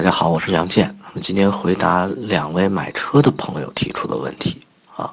[0.00, 0.96] 大家好，我是杨健。
[1.22, 4.62] 今天回答两位买车的朋友提出的问题
[4.96, 5.12] 啊。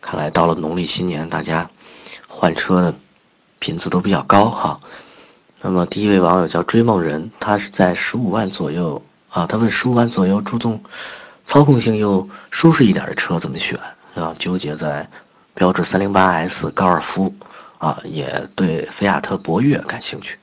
[0.00, 1.68] 看来到了农历新年，大家
[2.26, 2.94] 换车的
[3.58, 4.80] 频次都比较高哈。
[5.60, 9.44] 那么第一位网友叫追梦人，他是在十五万左右啊。
[9.46, 10.82] 他问十五万左右注重
[11.44, 13.78] 操控性又舒适一点的车怎么选
[14.14, 14.34] 啊？
[14.38, 15.10] 纠结在
[15.52, 17.34] 标致三零八 S、高尔夫
[17.76, 20.38] 啊，也对菲亚特博越感兴趣。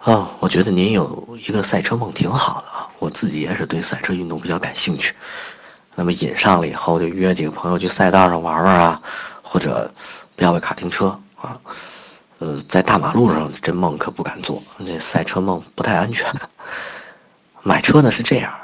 [0.00, 2.88] 啊，我觉得您有一个赛车梦挺好的啊！
[2.98, 5.14] 我自己也是对赛车运动比较感兴趣。
[5.94, 9.02] 那么瘾上了以后，就约几个朋友去赛道上玩玩啊，
[9.42, 9.92] 或者
[10.36, 11.60] 飙个卡丁车啊。
[12.38, 16.34] 呃，在大马路上这梦可不敢做，那赛车梦不太安全。
[17.62, 18.54] 买车呢是这样，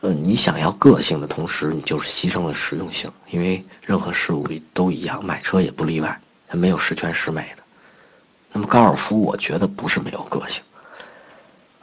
[0.00, 7.62] 呃，你想要个性的同时，你就是牺牲了实用性，因为任何事物都一样，买车也不例外，它没有十全十美的。
[8.56, 10.62] 那么高尔夫，我觉得不是没有个性，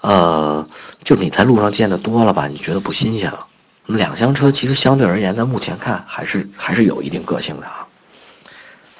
[0.01, 0.67] 呃，
[1.03, 3.45] 就你在路上见的多了吧，你觉得不新鲜了。
[3.85, 7.87] 那么两厢车其实相对而言，在目前看还是还是有一定个性的啊。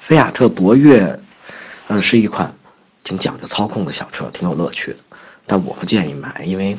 [0.02, 1.18] 菲亚特博越，
[1.88, 2.54] 呃，是一款
[3.02, 4.98] 挺讲究操控的小车，挺有乐趣的。
[5.44, 6.78] 但我不建议买，因为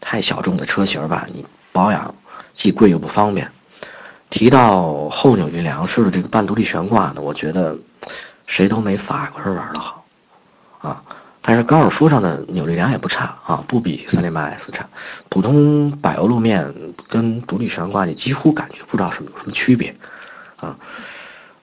[0.00, 2.14] 太小众的车型吧，你保养
[2.54, 3.50] 既贵又不方便。
[4.30, 7.76] 提到后扭力梁式的这个半独立悬挂呢，我觉得
[8.46, 10.04] 谁都没法国人玩的好。
[10.86, 11.02] 啊，
[11.42, 14.86] 但是高尔夫上的扭力梁也不差啊，不比三零八 S 差。
[15.28, 16.72] 普通柏油路面
[17.08, 19.96] 跟独立悬挂，你几乎感觉不知道什么有什么区别
[20.56, 20.76] 啊。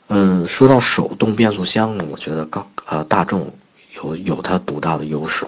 [0.10, 3.54] 嗯，说到手动变速箱呢，我觉得高呃大众
[3.96, 5.46] 有有它独到的优势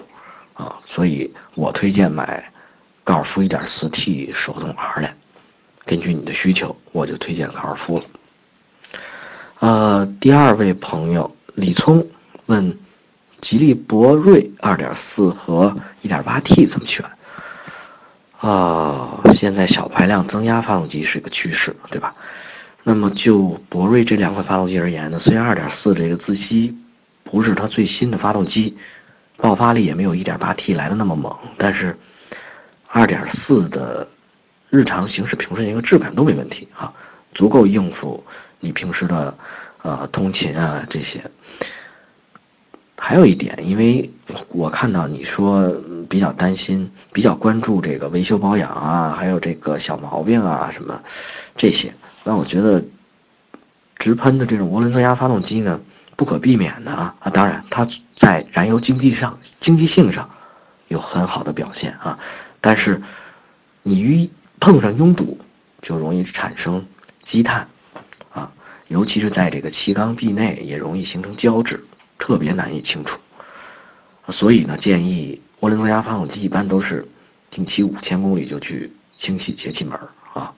[0.54, 2.50] 啊，所以我推荐买
[3.04, 5.10] 高尔夫 1.4T 手动 R 的。
[5.84, 8.04] 根据你的需求，我就推荐高尔夫了。
[9.60, 12.06] 呃，第二位朋友李聪
[12.46, 12.78] 问。
[13.46, 17.04] 吉利博瑞2.4和 1.8T 怎么选？
[18.40, 22.12] 啊，现在小排量增压发动机是一个趋势，对吧？
[22.82, 26.76] 那么就博瑞这两款发动机而言呢，虽然2.4这个自吸
[27.22, 28.76] 不是它最新的发动机，
[29.36, 31.96] 爆发力也没有 1.8T 来的那么猛，但是
[32.92, 34.08] 2.4的
[34.70, 36.92] 日常行驶平顺性和质感都没问题啊，
[37.32, 38.24] 足够应付
[38.58, 39.32] 你平时的
[39.82, 41.22] 呃通勤啊这些。
[43.08, 44.10] 还有一点，因为
[44.48, 45.72] 我看到你说
[46.10, 51.00] 比较担心、比较关注这个维修保养啊，还有这个小毛病啊什么
[51.56, 52.82] 这些，那我觉得
[53.96, 55.80] 直喷的这种涡轮增压发动机呢，
[56.16, 60.28] 不可避免的啊啊，当然它在燃油经济上、经济性上
[60.88, 62.18] 有很好的表现啊，
[62.60, 63.00] 但是
[63.84, 65.38] 你一碰上拥堵，
[65.80, 66.84] 就容易产生
[67.22, 67.68] 积碳
[68.32, 68.50] 啊，
[68.88, 71.84] 尤其是在这个气缸壁内也容易形成胶质。
[72.18, 73.20] 特别难以清除，
[74.32, 77.06] 所以呢，建议涡轮增压发动机一般都是
[77.50, 79.98] 定期五千公里就去清洗节气门
[80.32, 80.52] 啊。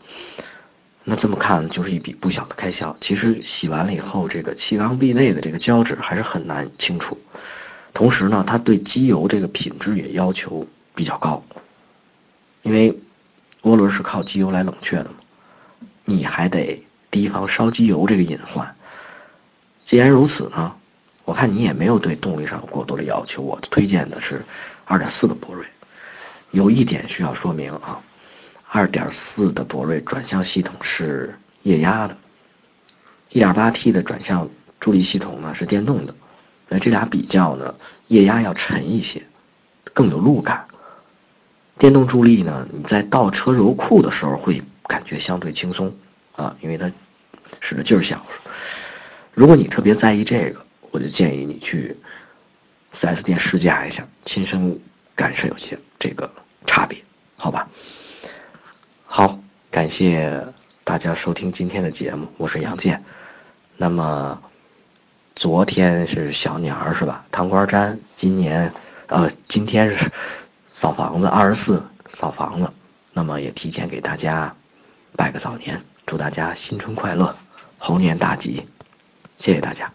[1.04, 2.96] 那这么看就是一笔不小的开销。
[3.00, 7.18] 其实洗完了以后，这个气缸壁内的这个胶质还是很难清除。
[7.94, 11.42] 同时呢，它对机油这个品质也要求比较高，
[12.62, 12.98] 因为
[13.62, 15.16] 涡轮是靠机油来冷却的嘛，
[16.04, 18.76] 你还得提防烧机油这个隐患。
[19.86, 20.74] 既然如此呢？
[21.28, 24.42] 我看你也没有对动力上有过多的要求，我推荐的是
[24.86, 25.66] 2.4的博瑞。
[26.52, 28.00] 有一点需要说明啊
[28.72, 32.16] ，2.4的博瑞转向系统是液压的
[33.32, 34.48] ，1.8T 的转向
[34.80, 36.14] 助力系统呢是电动的。
[36.66, 37.74] 那这俩比较呢，
[38.06, 39.22] 液压要沉一些，
[39.92, 40.64] 更有路感。
[41.76, 45.94] 电动助力呢，你在倒车柔库的时候会感觉相对轻松
[46.36, 46.90] 啊，因为它
[47.60, 48.24] 使的劲儿小。
[49.34, 50.64] 如果你特别在意这个。
[50.98, 51.96] 我就建议你去
[53.00, 54.80] 4S 店试驾一下，亲身
[55.14, 56.28] 感受一下这个
[56.66, 56.98] 差别，
[57.36, 57.68] 好吧？
[59.06, 59.38] 好，
[59.70, 60.44] 感谢
[60.82, 63.04] 大家收听今天的节目，我是杨健。
[63.76, 64.42] 那么
[65.36, 67.24] 昨天是小年儿是吧？
[67.30, 68.72] 糖瓜粘，今年
[69.06, 70.10] 呃今天是
[70.72, 72.72] 扫房子，二十四扫房子。
[73.12, 74.52] 那么也提前给大家
[75.14, 77.36] 拜个早年，祝大家新春快乐，
[77.78, 78.66] 猴年大吉，
[79.38, 79.92] 谢谢大家。